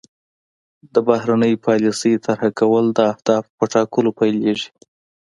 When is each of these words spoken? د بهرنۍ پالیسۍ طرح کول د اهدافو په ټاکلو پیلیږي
د 0.93 0.95
بهرنۍ 1.07 1.53
پالیسۍ 1.65 2.13
طرح 2.25 2.45
کول 2.59 2.85
د 2.93 2.99
اهدافو 3.11 3.51
په 3.57 3.65
ټاکلو 3.73 4.11
پیلیږي 4.19 4.69